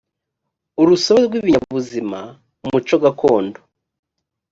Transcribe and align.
urusobe 0.81 1.21
rw 1.29 1.33
ibinyabuzima 1.39 2.19
umuco 2.63 2.95
gakondo 3.03 3.59